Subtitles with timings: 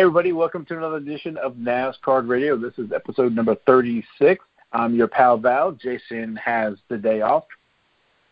[0.00, 2.56] Hey, everybody, welcome to another edition of NASCAR Radio.
[2.56, 4.42] This is episode number 36.
[4.72, 5.72] I'm your pal Val.
[5.72, 7.44] Jason has the day off.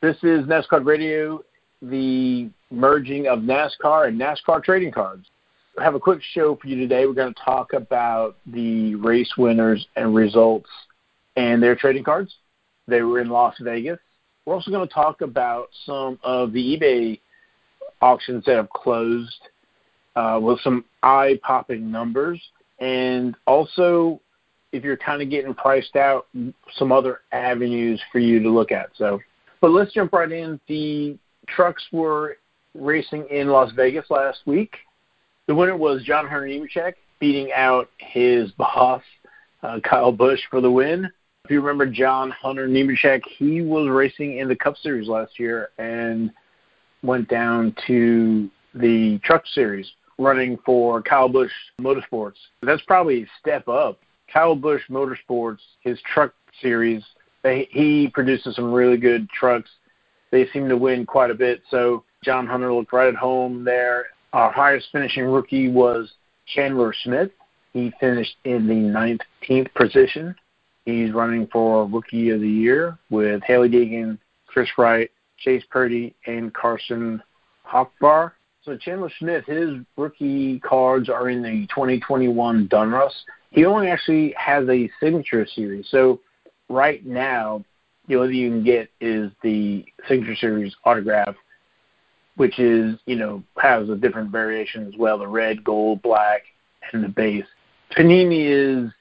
[0.01, 1.45] This is NASCAR Radio,
[1.83, 5.27] the merging of NASCAR and NASCAR trading cards.
[5.79, 7.05] I have a quick show for you today.
[7.05, 10.71] We're going to talk about the race winners and results
[11.37, 12.35] and their trading cards.
[12.87, 13.99] They were in Las Vegas.
[14.47, 17.21] We're also going to talk about some of the eBay
[18.01, 19.49] auctions that have closed
[20.41, 22.41] with some eye popping numbers.
[22.79, 24.21] And also,
[24.73, 26.27] if you're kind of getting priced out,
[26.73, 28.91] some other avenues for you to look at.
[28.97, 29.21] So,
[29.61, 30.61] but let's jump right in.
[30.69, 32.37] The trucks were
[32.75, 34.77] racing in Las Vegas last week.
[35.47, 39.03] The winner was John Hunter Nemechek, beating out his boss,
[39.63, 41.11] uh, Kyle Busch, for the win.
[41.45, 45.71] If you remember John Hunter Nemechek, he was racing in the Cup Series last year
[45.79, 46.31] and
[47.03, 52.37] went down to the Truck Series running for Kyle Busch Motorsports.
[52.63, 54.01] That's probably a step up.
[54.33, 57.03] Kyle Busch Motorsports, his truck series,
[57.43, 59.71] they, he produces some really good trucks.
[60.31, 61.63] They seem to win quite a bit.
[61.71, 64.07] So John Hunter looked right at home there.
[64.33, 66.11] Our highest finishing rookie was
[66.47, 67.31] Chandler Smith.
[67.73, 70.35] He finished in the 19th position.
[70.85, 76.53] He's running for Rookie of the Year with Hailie Deegan, Chris Wright, Chase Purdy, and
[76.53, 77.23] Carson
[77.67, 78.33] Hocevar.
[78.69, 83.13] So Chandler Smith, his rookie cards are in the 2021 Donruss.
[83.51, 85.87] He only actually has a signature series.
[85.89, 86.21] So
[86.69, 87.65] right now,
[88.09, 91.35] the only thing you can get is the signature series autograph,
[92.37, 96.43] which is you know has a different variation as well: the red, gold, black,
[96.93, 97.47] and the base.
[97.97, 98.93] Panini is,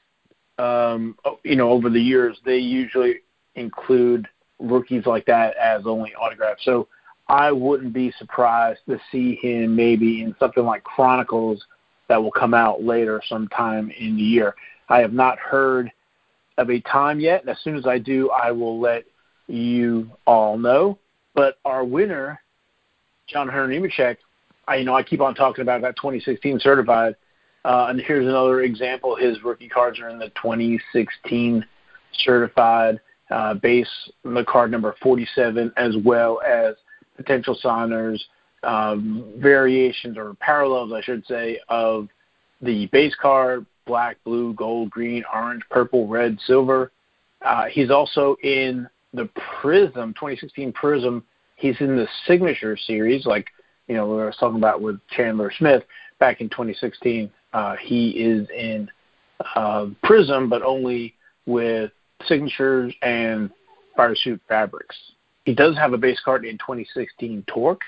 [0.60, 3.16] um, you know, over the years they usually
[3.56, 4.30] include
[4.60, 6.64] rookies like that as only autographs.
[6.64, 6.88] So
[7.30, 11.66] I wouldn't be surprised to see him maybe in something like Chronicles
[12.08, 14.56] that will come out later sometime in the year.
[14.90, 15.92] I have not heard
[16.58, 19.04] of a time yet, and as soon as I do, I will let
[19.48, 20.98] you all know.
[21.36, 22.42] But our winner,
[23.28, 24.18] John Hunter Nemechek,
[24.68, 27.16] I you know I keep on talking about that 2016 certified,
[27.66, 29.16] uh, and here's another example.
[29.16, 31.66] His rookie cards are in the 2016
[32.20, 33.00] certified
[33.30, 33.90] uh, base,
[34.24, 36.76] the card number 47, as well as
[37.18, 38.24] potential signers,
[38.64, 42.08] um, variations or parallels, I should say, of
[42.62, 46.92] the base card black, blue, gold, green, orange, purple, red, silver.
[47.42, 49.28] Uh, he's also in the
[49.62, 51.24] Prism 2016 Prism.
[51.56, 53.48] He's in the Signature Series, like
[53.88, 55.84] you know we were talking about with Chandler Smith
[56.20, 57.32] back in 2016.
[57.54, 58.90] Uh, he is in
[59.56, 61.92] uh, Prism, but only with
[62.26, 63.50] signatures and
[63.96, 64.96] fire suit fabrics.
[65.48, 67.80] He does have a base card in 2016 Torque,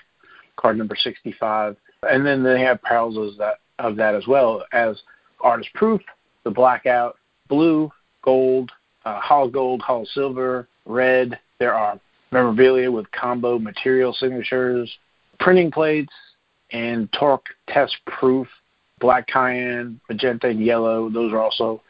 [0.56, 1.76] card number 65,
[2.10, 5.02] and then they have parallels of that, of that as well as
[5.42, 6.00] Artist Proof,
[6.46, 7.18] the Blackout,
[7.50, 8.72] Blue, Gold,
[9.04, 11.38] uh, Holo Gold, Holo Silver, Red.
[11.60, 12.00] There are
[12.32, 14.90] memorabilia with combo material signatures,
[15.42, 16.14] printing plates,
[16.72, 18.48] and Torque Test Proof,
[19.02, 21.10] Black Cyan, Magenta, and Yellow.
[21.10, 21.82] Those are also,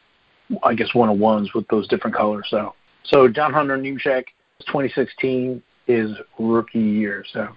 [0.64, 2.48] I guess, one of ones with those different colors.
[2.50, 4.24] So, so John Hunter Nemechek
[4.66, 7.24] 2016 is rookie year.
[7.32, 7.48] So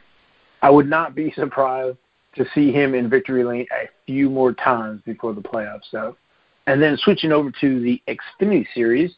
[0.62, 1.97] I would not be surprised
[2.36, 5.84] to see him in victory lane a few more times before the playoffs.
[5.91, 6.18] So,
[6.66, 9.12] and then switching over to the Xfinity Series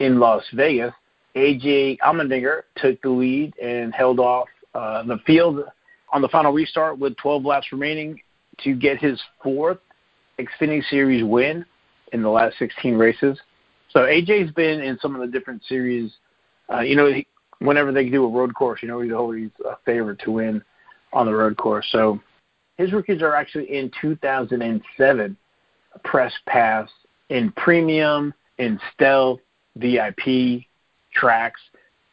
[0.00, 0.92] in Las Vegas,
[1.36, 5.62] AJ Allmendinger took the lead and held off uh, the field
[6.12, 8.18] on the final restart with 12 laps remaining
[8.64, 9.78] to get his fourth
[10.38, 11.64] Xfinity Series win
[12.12, 13.38] in the last 16 races.
[13.90, 16.12] So AJ's been in some of the different series
[16.72, 17.26] uh, you know, he,
[17.60, 20.62] whenever they do a road course, you know, he's always a favorite to win
[21.12, 21.86] on the road course.
[21.90, 22.20] So
[22.76, 25.36] his rookies are actually in 2007
[26.04, 26.88] press pass
[27.30, 29.40] in premium, in stealth,
[29.76, 30.64] VIP
[31.12, 31.60] tracks,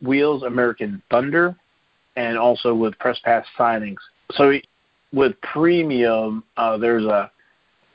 [0.02, 1.56] wheels, American Thunder,
[2.16, 3.98] and also with press pass signings.
[4.32, 4.54] So
[5.14, 7.32] with premium, uh, there's a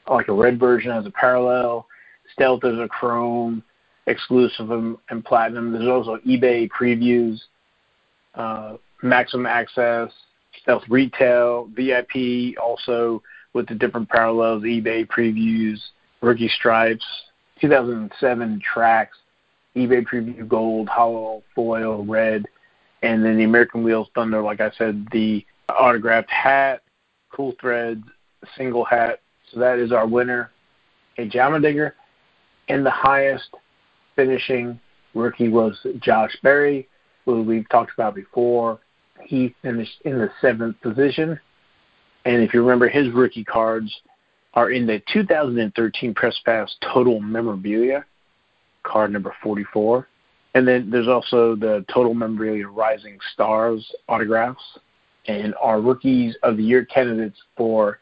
[0.08, 1.86] like a red version as a parallel.
[2.32, 3.62] Stealth is a chrome
[4.10, 5.72] exclusive and, and platinum.
[5.72, 7.38] There's also eBay previews,
[8.34, 10.10] uh, maximum access,
[10.62, 13.22] stealth retail, VIP, also
[13.52, 15.78] with the different parallels, eBay previews,
[16.20, 17.04] rookie stripes,
[17.60, 19.16] 2007 tracks,
[19.76, 22.44] eBay preview gold, hollow foil red,
[23.02, 26.82] and then the American Wheels Thunder, like I said, the autographed hat,
[27.32, 28.02] cool threads,
[28.56, 29.20] single hat.
[29.52, 30.50] So that is our winner,
[31.18, 31.92] a Allmendinger,
[32.68, 33.48] and the highest
[34.20, 34.78] finishing
[35.14, 36.86] rookie was Josh Berry,
[37.24, 38.78] who we've talked about before.
[39.24, 41.40] He finished in the seventh position.
[42.26, 43.90] And if you remember his rookie cards,
[44.52, 48.04] are in the 2013 Press Pass Total Memorabilia,
[48.82, 50.06] card number 44.
[50.54, 54.62] And then there's also the Total Memorabilia Rising Stars autographs.
[55.28, 58.00] And our Rookies of the Year candidates for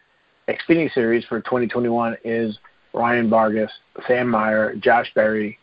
[0.49, 2.59] Xfinity Series for 2021 is
[2.93, 3.71] Ryan Vargas,
[4.09, 5.59] Sam Mayer, Josh Berry,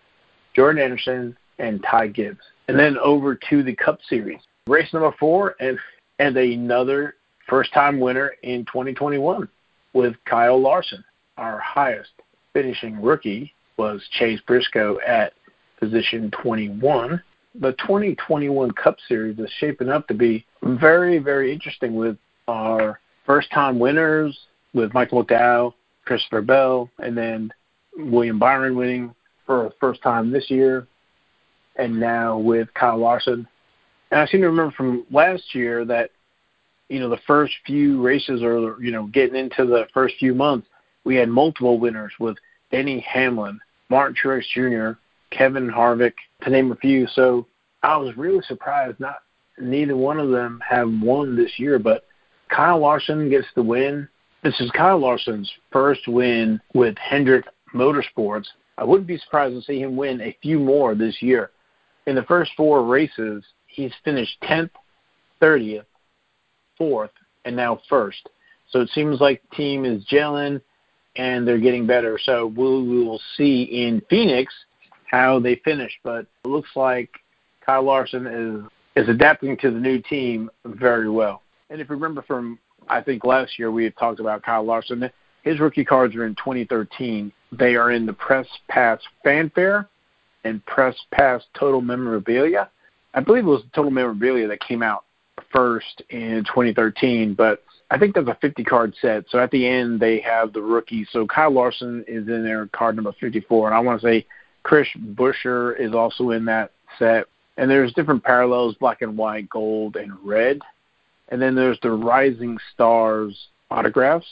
[0.56, 2.40] Jordan Anderson, and Ty Gibbs.
[2.68, 4.40] And then over to the Cup Series.
[4.68, 5.78] Race number four and,
[6.20, 7.16] and another
[7.48, 9.48] first time winner in 2021
[9.94, 11.04] with Kyle Larson.
[11.38, 12.10] Our highest
[12.54, 15.34] finishing rookie was Chase Briscoe at
[15.80, 17.22] position 21.
[17.60, 22.18] The 2021 Cup Series is shaping up to be very, very interesting with
[22.48, 24.38] our first time winners
[24.74, 25.74] with Michael McDowell,
[26.06, 27.52] Christopher Bell, and then
[27.98, 29.14] William Byron winning
[29.46, 30.88] for the first time this year,
[31.76, 33.48] and now with Kyle Larson.
[34.12, 36.12] And I seem to remember from last year that
[36.90, 40.68] you know the first few races or you know getting into the first few months,
[41.04, 42.38] we had multiple winners with
[42.72, 43.60] Denny Hamlin,
[43.90, 45.00] Martin Truex Jr.,
[45.32, 47.08] Kevin Harvick, to name a few.
[47.08, 47.48] So
[47.84, 49.20] I was really surprised not
[49.58, 52.06] neither one of them have won this year, but
[52.50, 54.08] Kyle Larson gets the win.
[54.44, 58.46] This is Kyle Larson's first win with Hendrick Motorsports.
[58.78, 61.52] I wouldn't be surprised to see him win a few more this year.
[62.08, 64.72] In the first four races, he's finished 10th,
[65.42, 65.86] 30th,
[66.80, 67.10] 4th,
[67.46, 68.30] and now first.
[68.70, 70.62] So it seems like the team is gelling
[71.16, 72.20] and they're getting better.
[72.22, 72.64] So we
[73.06, 74.54] will see in Phoenix
[75.10, 75.94] how they finish.
[76.04, 77.10] But it looks like
[77.66, 81.42] Kyle Larson is is adapting to the new team very well.
[81.70, 82.58] And if you remember from
[82.88, 85.10] I think last year we had talked about Kyle Larson.
[85.44, 87.32] His rookie cards are in 2013.
[87.58, 89.88] They are in the Press Pass Fanfare
[90.44, 92.70] and Press Pass Total Memorabilia.
[93.14, 95.06] I believe it was Total Memorabilia that came out
[95.52, 99.26] first in 2013, but I think that's a 50 card set.
[99.30, 101.08] So at the end they have the rookies.
[101.12, 104.26] So Kyle Larson is in there, card number 54, and I want to say
[104.64, 107.26] Chris Buescher is also in that set.
[107.58, 110.60] And there's different parallels, black and white, gold, and red.
[111.30, 114.28] And then there's the Rising Stars autographs.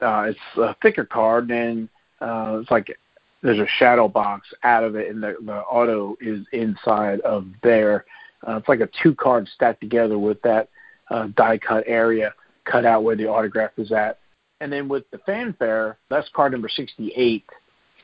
[0.00, 1.88] Uh, it's a thicker card, and
[2.20, 2.98] it's like
[3.42, 8.04] there's a shadow box out of it, and the, the auto is inside of there.
[8.46, 10.68] Uh, it's like a two card stacked together with that
[11.10, 12.34] uh, die cut area
[12.64, 14.18] cut out where the autograph is at.
[14.60, 17.44] And then with the fanfare, that's card number 68.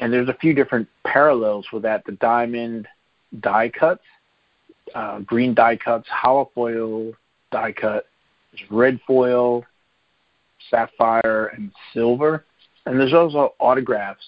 [0.00, 2.04] And there's a few different parallels with that.
[2.04, 2.88] The diamond
[3.40, 4.02] die cuts,
[4.94, 7.12] uh, green die cuts, hollow foil
[7.52, 8.06] die cut,
[8.70, 9.64] red foil,
[10.70, 12.44] sapphire, and silver.
[12.86, 14.24] And there's also autographs.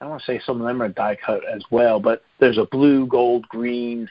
[0.00, 2.66] I want to say some of them are die cut as well, but there's a
[2.66, 4.08] blue, gold, green,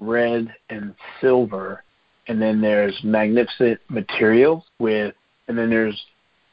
[0.00, 1.84] red, and silver.
[2.26, 5.14] And then there's magnificent materials with,
[5.48, 6.02] and then there's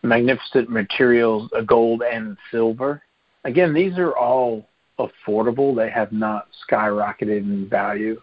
[0.03, 3.01] magnificent materials, a gold and silver.
[3.45, 4.67] Again, these are all
[4.99, 5.75] affordable.
[5.75, 8.21] They have not skyrocketed in value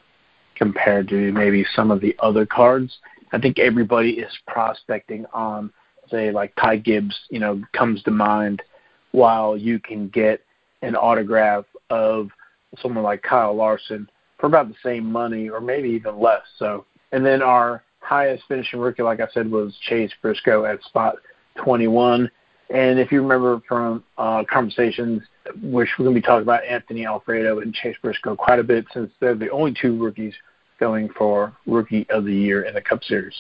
[0.55, 2.99] compared to maybe some of the other cards.
[3.33, 5.73] I think everybody is prospecting on,
[6.11, 8.63] say, like Ty Gibbs, you know, comes to mind,
[9.13, 10.43] while you can get
[10.83, 12.29] an autograph of
[12.81, 16.43] someone like Kyle Larson for about the same money or maybe even less.
[16.59, 21.17] So, and then our highest finishing rookie, like I said, was Chase Briscoe at spot
[21.57, 22.31] 21.
[22.71, 25.23] And if you remember from uh, conversations,
[25.63, 28.85] which we're going to be talking about Anthony Alfredo and Chase Briscoe quite a bit,
[28.93, 30.35] since they're the only two rookies
[30.79, 33.35] going for Rookie of the Year in the Cup Series.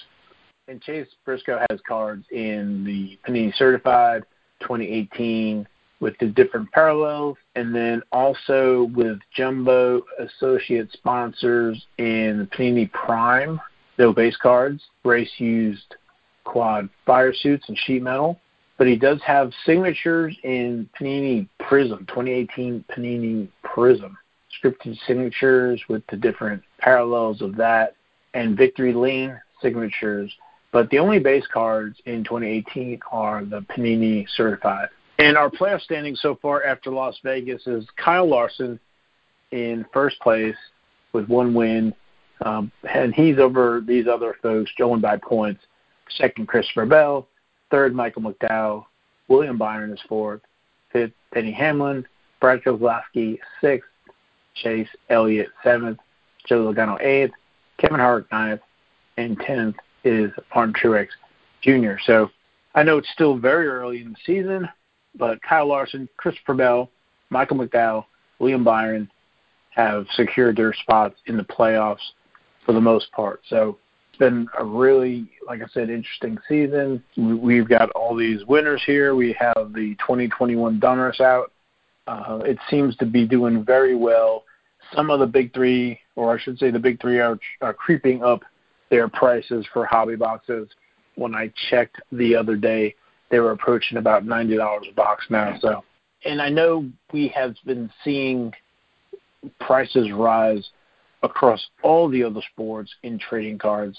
[0.66, 4.24] And Chase Briscoe has cards in the Panini Certified
[4.60, 5.66] 2018
[6.00, 13.60] with the different parallels, and then also with Jumbo Associate sponsors in Panini Prime,
[13.98, 15.96] no base cards, race used
[16.44, 18.38] quad fire suits and sheet metal.
[18.76, 24.16] But he does have signatures in Panini Prism, 2018 Panini Prism
[24.62, 27.94] scripted signatures with the different parallels of that,
[28.34, 30.32] and Victory Lane signatures.
[30.72, 34.88] But the only base cards in 2018 are the Panini Certified.
[35.18, 38.78] And our playoff standing so far after Las Vegas is Kyle Larson
[39.50, 40.56] in first place
[41.12, 41.94] with one win,
[42.42, 45.62] um, and he's over these other folks, Joan by points.
[46.10, 47.26] Second, Christopher Bell.
[47.70, 48.84] Third, Michael McDowell.
[49.28, 50.42] William Byron is fourth.
[50.92, 52.06] Fifth, Denny Hamlin.
[52.40, 53.88] Brad Keselowski, sixth.
[54.62, 55.98] Chase Elliott seventh,
[56.46, 57.34] Joe Logano eighth,
[57.78, 58.60] Kevin Harvick ninth,
[59.16, 59.76] and tenth
[60.08, 61.08] is Martin Truex
[61.62, 62.00] Jr.
[62.04, 62.30] So
[62.74, 64.68] I know it's still very early in the season,
[65.14, 66.90] but Kyle Larson, Christopher Bell,
[67.30, 68.04] Michael McDowell,
[68.38, 69.10] William Byron
[69.70, 72.12] have secured their spots in the playoffs
[72.64, 73.40] for the most part.
[73.48, 73.78] So
[74.10, 77.02] it's been a really, like I said, interesting season.
[77.16, 79.14] We've got all these winners here.
[79.14, 81.52] We have the 2021 Donruss out.
[82.06, 84.44] Uh, it seems to be doing very well.
[84.94, 88.22] Some of the big three, or I should say, the big three are, are creeping
[88.22, 88.42] up
[88.90, 90.68] their prices for hobby boxes.
[91.16, 92.94] When I checked the other day,
[93.30, 95.58] they were approaching about ninety dollars a box now.
[95.60, 95.84] So,
[96.24, 98.52] and I know we have been seeing
[99.60, 100.68] prices rise
[101.22, 103.98] across all the other sports in trading cards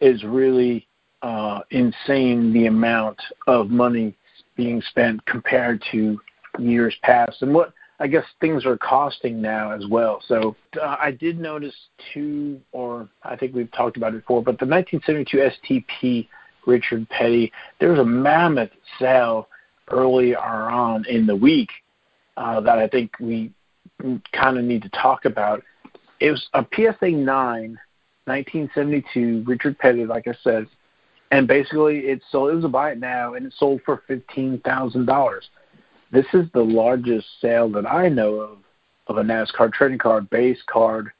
[0.00, 0.86] is really
[1.22, 4.14] uh, insane the amount of money
[4.56, 6.20] being spent compared to
[6.58, 10.22] years past and what I guess things are costing now as well.
[10.26, 11.74] So uh, I did notice
[12.12, 16.28] two, or I think we've talked about it before, but the 1972 STP
[16.66, 19.48] Richard Petty, there was a mammoth sale
[19.90, 21.70] earlier on in the week
[22.36, 23.52] uh, that I think we
[24.32, 25.62] kind of need to talk about.
[26.20, 27.78] It was a PSA 9,
[28.26, 30.66] 1972, Richard Petty, like I said,
[31.30, 32.50] and basically it sold.
[32.50, 35.48] It was a buy it now, and it sold for fifteen thousand dollars.
[36.10, 38.58] This is the largest sale that I know of
[39.08, 41.10] of a NASCAR trading card, base card,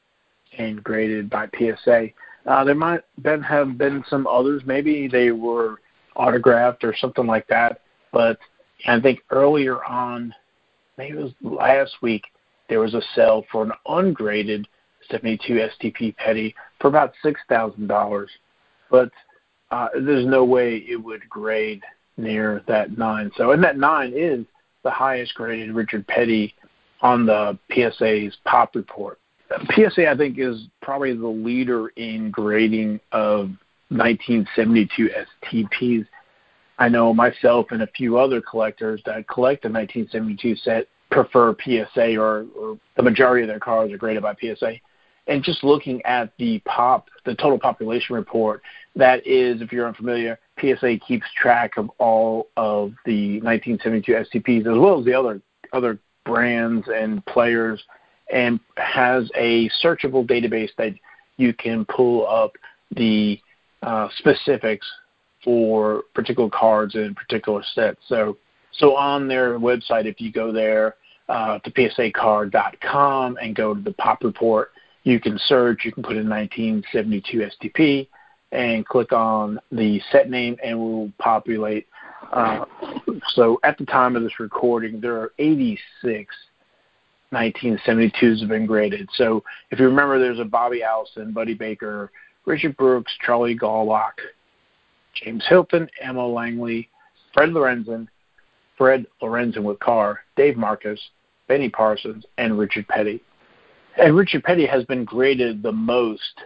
[0.57, 2.09] and graded by PSA.
[2.45, 4.61] Uh, there might been have been some others.
[4.65, 5.77] Maybe they were
[6.15, 7.81] autographed or something like that.
[8.11, 8.37] But
[8.87, 10.33] I think earlier on,
[10.97, 12.23] maybe it was last week,
[12.69, 14.67] there was a sale for an ungraded
[15.09, 18.29] 72 STP Petty for about six thousand dollars,
[18.91, 19.09] but
[19.71, 21.81] uh, there's no way it would grade
[22.17, 23.31] near that nine.
[23.35, 24.45] So, and that nine is
[24.83, 26.53] the highest graded Richard Petty
[27.01, 29.19] on the PSA's pop report.
[29.73, 33.49] PSA, I think, is probably the leader in grading of
[33.89, 35.09] 1972
[35.43, 36.05] STPs.
[36.77, 42.17] I know myself and a few other collectors that collect the 1972 set prefer PSA
[42.17, 44.73] or, or the majority of their cars are graded by PSA.
[45.27, 48.61] And just looking at the pop, the total population report,
[48.95, 54.77] that is, if you're unfamiliar, PSA keeps track of all of the 1972 STPs as
[54.77, 57.81] well as the other other brands and players,
[58.31, 60.93] and has a searchable database that
[61.37, 62.51] you can pull up
[62.95, 63.39] the
[63.81, 64.87] uh, specifics
[65.43, 67.99] for particular cards and particular sets.
[68.07, 68.37] So,
[68.73, 70.95] so on their website, if you go there
[71.29, 74.71] uh, to psacard.com and go to the pop report,
[75.03, 78.07] you can search, you can put in 1972 STP
[78.51, 81.87] and click on the set name and we'll populate.
[82.31, 82.65] Uh,
[83.29, 86.35] so at the time of this recording, there are 86
[87.33, 89.09] 1972s have been graded.
[89.13, 92.11] So if you remember, there's a Bobby Allison, Buddy Baker,
[92.45, 94.13] Richard Brooks, Charlie Glotzbach,
[95.13, 96.89] James Hylton, Elmo Langley,
[97.33, 98.07] Fred Lorenzen,
[98.77, 100.99] Fred Lorenzen with Carr, Dave Marcis,
[101.47, 103.21] Benny Parsons, and Richard Petty.
[103.97, 106.41] And Richard Petty has been graded the most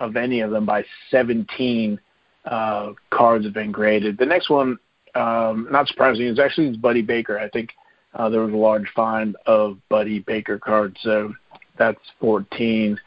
[0.00, 1.98] of any of them by 17
[2.44, 4.18] uh, cards have been graded.
[4.18, 4.78] The next one,
[5.14, 7.38] um, not surprising, is actually Buddy Baker.
[7.38, 7.70] I think
[8.14, 11.34] uh, there was a large find of Buddy Baker cards, so
[11.78, 12.98] that's 14.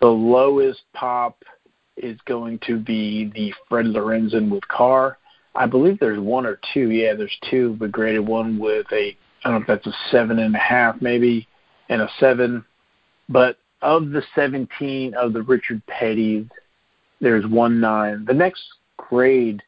[0.00, 1.42] The lowest pop
[1.96, 5.18] is going to be the Fred Lorenzen with Carr.
[5.54, 6.90] I believe there's one or two.
[6.90, 10.38] Yeah, there's two, but graded one with a I don't know if that's a seven
[10.40, 11.46] and a half maybe,
[11.88, 12.64] and a seven.
[13.28, 16.46] But of the 17 of the Richard Petty's,
[17.20, 18.24] there's one nine.
[18.24, 18.62] The next
[18.96, 19.62] grade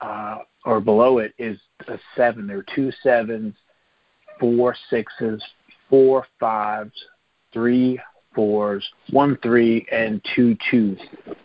[0.00, 2.46] uh, or below it is a seven.
[2.46, 3.54] There are two sevens,
[4.38, 5.42] four sixes,
[5.88, 6.92] four fives,
[7.52, 7.98] three
[8.34, 10.98] fours, one three, and two twos.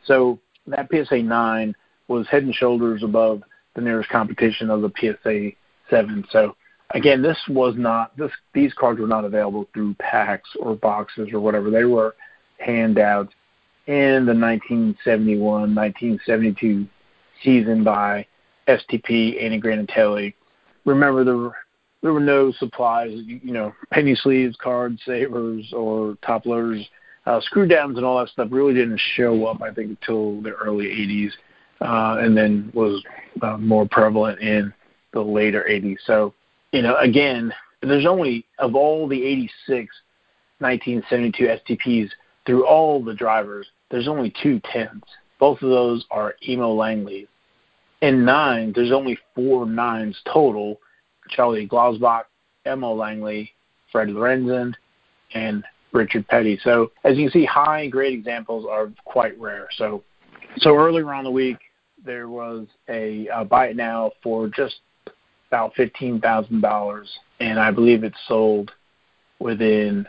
[0.06, 1.76] So that PSA nine
[2.08, 3.44] was head and shoulders above
[3.76, 5.52] the nearest competition of the PSA
[5.90, 6.26] seven.
[6.32, 6.56] So
[6.92, 11.40] again, this was not this these cards were not available through packs or boxes or
[11.40, 11.70] whatever.
[11.70, 12.16] They were
[12.60, 13.34] handouts
[13.88, 16.88] in the 1971-1972
[17.44, 18.26] season by
[18.68, 20.34] STP, Andy Granatelli.
[20.86, 21.56] Remember, there were,
[22.02, 26.86] there were no supplies, you know, penny sleeves, card savers, or top loaders.
[27.26, 30.52] Uh, screw downs and all that stuff really didn't show up, I think, until the
[30.52, 31.32] early 80s,
[31.82, 33.04] uh, and then was
[33.42, 34.74] uh, more prevalent in
[35.14, 35.98] the later 80s.
[36.06, 36.34] So
[36.72, 39.94] you know, again, there's only of all the 86
[40.60, 42.10] 1972 STPs
[42.46, 45.04] through all the drivers, there's only two tens.
[45.40, 47.28] Both of those are Elmo Langley.
[48.02, 50.80] In nine, there's only four nines total:
[51.30, 52.24] Charlie Glotzbach,
[52.66, 53.52] Elmo Langley,
[53.92, 54.74] Fred Lorenzen,
[55.34, 56.60] and Richard Petty.
[56.64, 59.68] So as you can see, high grade examples are quite rare.
[59.78, 60.04] So
[60.58, 61.58] so earlier on the week,
[62.04, 64.78] there was a, a buy it now for just
[65.50, 68.72] about fifteen thousand dollars, and I believe it sold
[69.40, 70.06] within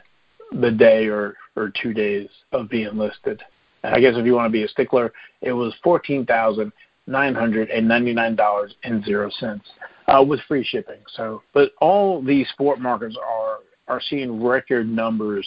[0.52, 3.42] the day or or two days of being listed.
[3.84, 6.72] Uh, I guess if you want to be a stickler, it was fourteen thousand
[7.06, 9.66] nine hundred and ninety nine dollars and zero cents
[10.06, 11.00] uh, with free shipping.
[11.14, 15.46] So, but all these sport markets are are seeing record numbers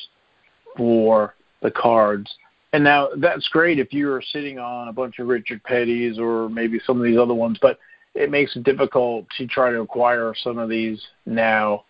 [0.78, 2.34] for the cards.
[2.74, 6.80] And now that's great if you're sitting on a bunch of Richard Petty's or maybe
[6.86, 7.78] some of these other ones, but
[8.14, 11.86] it makes it difficult to try to acquire some of these now.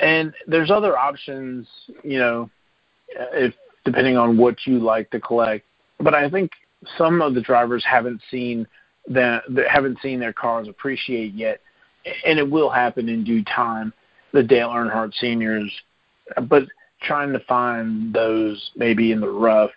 [0.00, 1.66] And there's other options,
[2.02, 2.50] you know,
[3.08, 5.64] if depending on what you like to collect.
[6.00, 6.50] But I think
[6.98, 8.66] some of the drivers haven't seen
[9.08, 11.60] that haven't seen their cars appreciate yet,
[12.26, 13.92] and it will happen in due time.
[14.32, 15.72] The Dale Earnhardt seniors,
[16.48, 16.64] but
[17.00, 19.70] trying to find those maybe in the rough,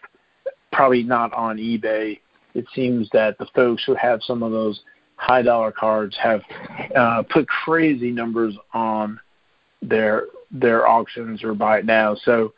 [0.74, 2.20] probably not on eBay.
[2.56, 4.82] It seems that the folks who have some of those
[5.20, 6.42] high dollar cards have
[6.96, 9.20] uh, put crazy numbers on
[9.82, 12.16] their their auctions or buy it now.
[12.16, 12.54] So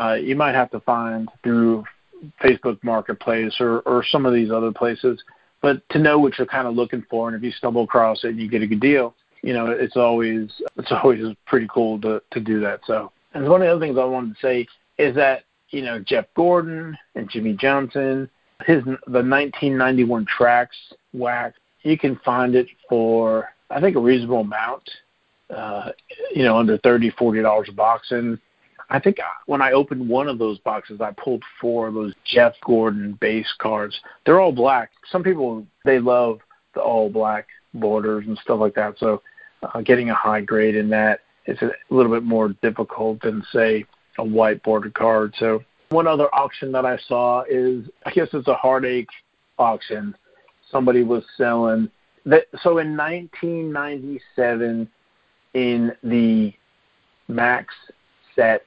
[0.00, 1.84] uh, you might have to find through
[2.42, 5.22] Facebook Marketplace or, or some of these other places.
[5.60, 8.28] But to know what you're kind of looking for, and if you stumble across it
[8.28, 12.22] and you get a good deal, you know it's always it's always pretty cool to
[12.30, 12.80] to do that.
[12.86, 15.98] So, and one of the other things I wanted to say is that you know
[15.98, 18.30] Jeff Gordon and Jimmie Johnson,
[18.64, 20.76] his the 1991 tracks
[21.12, 24.88] wax you can find it for I think a reasonable amount.
[25.50, 25.90] Uh,
[26.34, 28.10] you know, under thirty, forty dollars a box.
[28.10, 28.38] And
[28.90, 32.54] I think when I opened one of those boxes, I pulled four of those Jeff
[32.64, 33.98] Gordon base cards.
[34.24, 34.90] They're all black.
[35.10, 36.40] Some people they love
[36.74, 38.98] the all black borders and stuff like that.
[38.98, 39.22] So
[39.62, 43.86] uh, getting a high grade in that is a little bit more difficult than say
[44.18, 45.34] a white border card.
[45.38, 49.08] So one other auction that I saw is I guess it's a heartache
[49.58, 50.14] auction
[50.70, 51.90] somebody was selling
[52.26, 52.46] that.
[52.62, 54.88] So in 1997,
[55.54, 56.52] in the
[57.28, 57.74] Max
[58.34, 58.62] set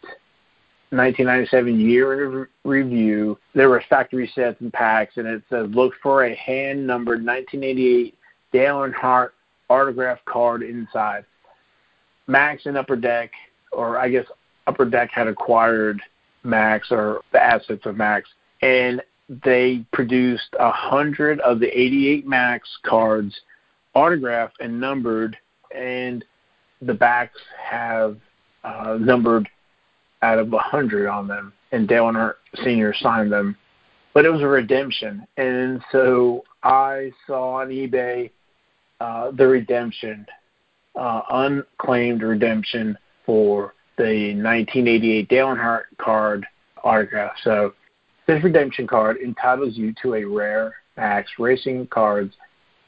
[0.92, 6.36] 1997 year review, there were factory sets and packs, and it says look for a
[6.36, 8.16] hand numbered 1988
[8.52, 9.30] Dale Earnhardt
[9.70, 11.24] autograph card inside.
[12.28, 13.32] Max and Upper Deck,
[13.72, 14.26] or I guess
[14.68, 16.02] Upper Deck had acquired
[16.44, 18.30] Max or the assets of Max,
[18.62, 19.02] and
[19.44, 23.40] they produced a hundred of the 88 Max cards,
[23.94, 25.38] autographed and numbered,
[25.74, 26.26] and
[26.82, 28.18] the backs have
[28.64, 29.48] uh, numbered
[30.22, 31.54] out of a hundred on them.
[31.72, 33.56] And Dale and Earnhardt Senior signed them,
[34.14, 38.32] but it was a redemption, and so I saw on eBay
[39.00, 40.26] uh, the redemption,
[41.00, 46.46] uh, unclaimed redemption for the 1988 Dale Earnhardt card
[46.84, 47.32] autograph.
[47.44, 47.74] So
[48.32, 52.34] this redemption card entitles you to a rare Max Racing Cards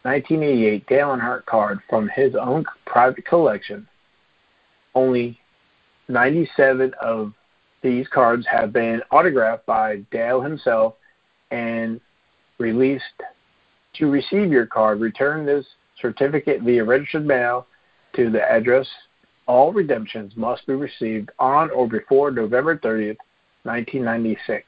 [0.04, 3.86] 1988 Dale Earnhardt card from his own private collection.
[4.96, 5.38] Only
[6.08, 7.34] 97 of
[7.82, 10.96] these cards have been autographed by Dale himself
[11.52, 12.00] and
[12.58, 13.04] released.
[13.96, 15.66] To receive your card, return this
[16.02, 17.68] certificate via registered mail
[18.16, 18.88] to the address.
[19.46, 23.18] All redemptions must be received on or before November 30th,
[23.64, 24.64] 1996.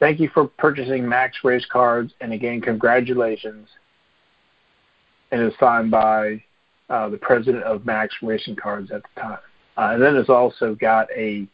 [0.00, 3.68] Thank you for purchasing Max Race Cards, and again, congratulations.
[5.30, 6.42] And it's signed by
[6.90, 9.38] uh, the president of Max Racing Cards at the time.
[9.76, 11.46] Uh, and then it's also got a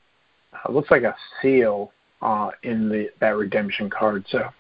[0.53, 4.25] uh, looks like a seal uh, in the that redemption card.
[4.29, 4.51] So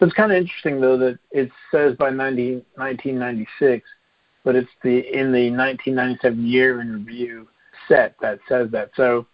[0.00, 3.86] it's kind of interesting though that it says by 90, 1996,
[4.44, 7.48] but it's the in the 1997 year in review
[7.88, 8.90] set that says that.
[8.96, 9.26] So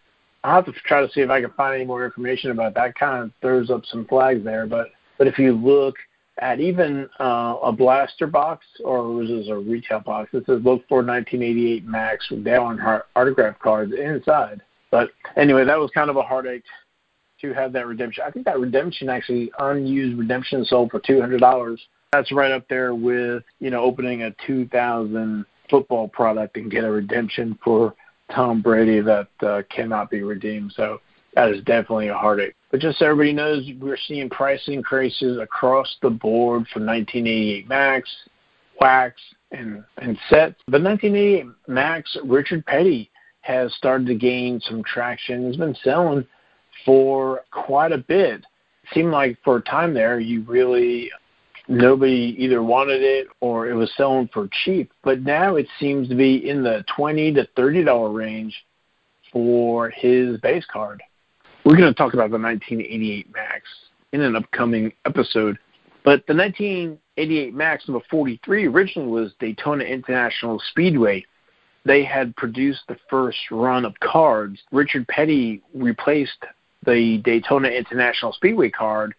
[0.45, 2.95] I'll have to try to see if I can find any more information about that.
[2.95, 5.97] Kind of throws up some flags there, but but if you look
[6.41, 10.87] at even uh, a blaster box or was this a retail box, it says look
[10.89, 14.63] for 1988 Max Dale Earnhardt autograph cards inside.
[14.91, 16.65] But anyway, that was kind of a heartache
[17.41, 18.25] to have that redemption.
[18.27, 21.81] I think that redemption actually unused redemption sold for two hundred dollars.
[22.13, 26.91] That's right up there with you know opening a 2000 football product and get a
[26.91, 27.95] redemption for
[28.35, 30.73] Tom Brady that uh, cannot be redeemed.
[30.77, 31.01] So
[31.35, 32.55] that is definitely a heartache.
[32.71, 38.09] But just so everybody knows, we're seeing price increases across the board for 1988 Max,
[38.81, 40.55] Wax, and and Set.
[40.67, 43.11] The 1988 Max, Richard Petty
[43.41, 45.47] has started to gain some traction.
[45.47, 46.27] He's been selling
[46.85, 48.41] for quite a bit.
[48.41, 51.11] It seemed like for a time there, you really
[51.69, 54.91] nobody either wanted it or it was selling for cheap.
[55.03, 58.55] But now it seems to be in the twenty to thirty dollar range
[59.33, 61.03] for his base card.
[61.65, 63.63] We're going to talk about the 1988 Max
[64.13, 65.59] in an upcoming episode.
[66.05, 71.25] But the 1988 Max number 43 originally was Daytona International Speedway.
[71.85, 74.61] They had produced the first run of cards.
[74.73, 76.45] Richard Petty replaced
[76.87, 79.15] the Daytona International Speedway card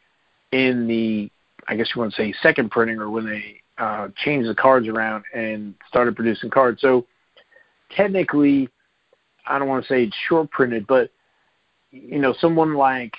[0.51, 1.31] in the,
[1.69, 4.87] I guess you want to say, second printing or when they uh, changed the cards
[4.87, 6.81] around and started producing cards.
[6.81, 7.05] So
[7.95, 8.69] technically,
[9.45, 11.11] I don't want to say it's short printed, but
[11.91, 13.13] you know, someone like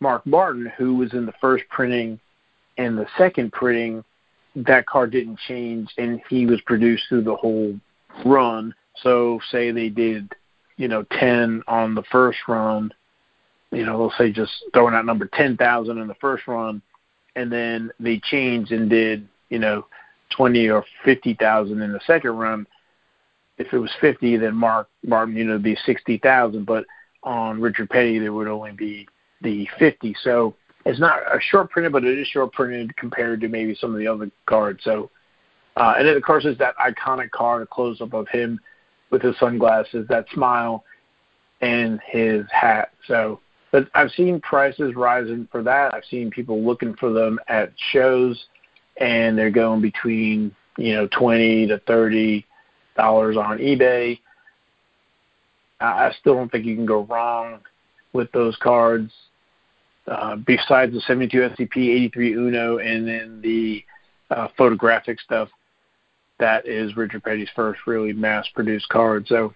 [0.00, 2.20] Mark Martin, who was in the first printing
[2.76, 4.04] and the second printing,
[4.54, 7.74] that card didn't change, and he was produced through the whole
[8.24, 8.74] run.
[9.02, 10.32] So, say they did,
[10.76, 12.92] you know, ten on the first run,
[13.70, 16.82] you know, let's say just throwing out number ten thousand in the first run,
[17.38, 19.86] and then they changed and did, you know,
[20.30, 22.66] twenty or fifty thousand in the second run.
[23.58, 26.66] If it was fifty, then Mark Martin, you know, would be sixty thousand.
[26.66, 26.84] But
[27.22, 29.06] on Richard Petty, there would only be
[29.40, 30.16] the fifty.
[30.22, 33.92] So it's not a short printed, but it is short printed compared to maybe some
[33.92, 34.80] of the other cards.
[34.82, 35.10] So,
[35.76, 38.58] uh, and then of course there's that iconic card, a close up of him
[39.10, 40.84] with his sunglasses, that smile,
[41.60, 42.90] and his hat.
[43.06, 45.94] So, but I've seen prices rising for that.
[45.94, 48.46] I've seen people looking for them at shows,
[48.96, 52.46] and they're going between you know twenty to thirty
[52.96, 54.18] dollars on eBay.
[55.80, 57.60] I still don't think you can go wrong
[58.12, 59.12] with those cards.
[60.08, 63.84] Uh, besides the 72 STP, 83 Uno, and then the
[64.30, 65.50] uh, photographic stuff,
[66.40, 69.26] that is Richard Petty's first really mass-produced card.
[69.28, 69.52] So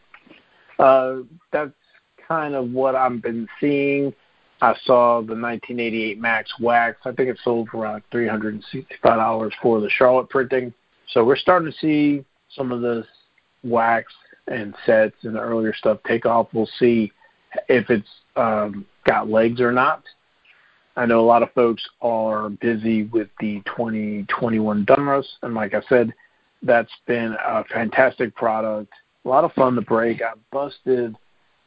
[0.78, 1.20] uh,
[1.52, 1.72] that's
[2.32, 4.14] kind of what I've been seeing.
[4.62, 6.96] I saw the 1988 Max Wax.
[7.04, 10.72] I think it sold for around $365 for the Charlotte printing.
[11.08, 12.24] So we're starting to see
[12.56, 13.04] some of the
[13.62, 14.12] wax
[14.46, 16.48] and sets and the earlier stuff take off.
[16.54, 17.12] We'll see
[17.68, 20.02] if it's um, got legs or not.
[20.96, 25.82] I know a lot of folks are busy with the 2021 Donruss, and like I
[25.88, 26.14] said,
[26.62, 28.92] that's been a fantastic product.
[29.24, 30.22] A lot of fun to break.
[30.22, 31.16] I busted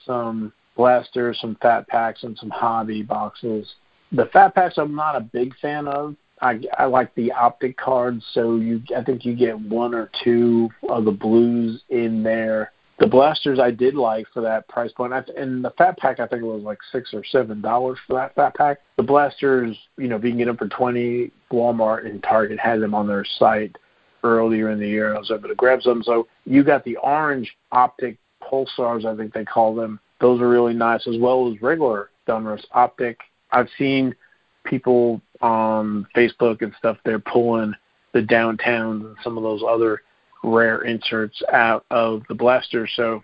[0.06, 3.68] some blasters, some fat packs, and some hobby boxes.
[4.12, 6.16] The fat packs I'm not a big fan of.
[6.42, 10.70] I, I like the optic cards, so you I think you get one or two
[10.90, 15.14] of the blues in there the blasters I did like for that price point.
[15.14, 18.14] I, and the fat pack I think it was like six or seven dollars for
[18.14, 18.80] that fat pack.
[18.98, 22.80] The blasters, you know, if you can get them for twenty, Walmart and Target had
[22.80, 23.76] them on their site
[24.24, 26.02] earlier in the year, I was able to grab some.
[26.04, 28.18] So you got the orange optic
[28.50, 30.00] pulsars, I think they call them.
[30.22, 33.20] Those are really nice, as well as regular Donruss optic.
[33.52, 34.16] I've seen
[34.64, 36.98] people on Facebook and stuff.
[37.06, 37.74] They're pulling
[38.14, 40.02] the downtowns and some of those other
[40.44, 42.88] rare inserts out of the blaster.
[42.96, 43.24] So,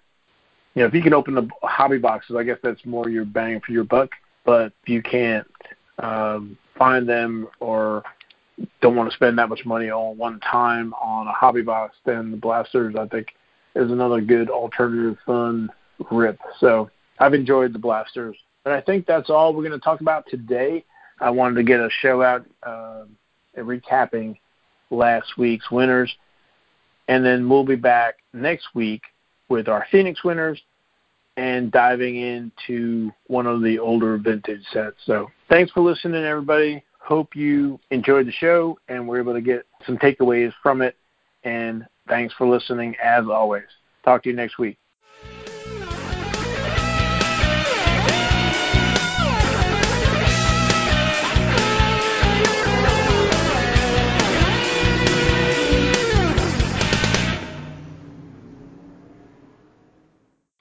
[0.75, 3.61] you know, if you can open the hobby boxes, I guess that's more your bang
[3.65, 4.11] for your buck.
[4.43, 5.47] But if you can't
[5.99, 8.03] um, find them or
[8.81, 12.31] don't want to spend that much money all one time on a hobby box, then
[12.31, 13.27] the blasters I think
[13.75, 15.69] is another good alternative fun
[16.09, 16.39] rip.
[16.59, 18.35] So I've enjoyed the blasters.
[18.63, 20.85] But I think that's all we're going to talk about today.
[21.19, 23.03] I wanted to get a show out uh,
[23.57, 24.37] recapping
[24.89, 26.13] last week's winners.
[27.07, 29.01] And then we'll be back next week
[29.49, 30.61] with our Phoenix winners
[31.37, 34.97] and diving into one of the older vintage sets.
[35.05, 36.83] So thanks for listening, everybody.
[36.99, 40.95] Hope you enjoyed the show and were able to get some takeaways from it.
[41.43, 43.65] And thanks for listening as always.
[44.03, 44.77] Talk to you next week.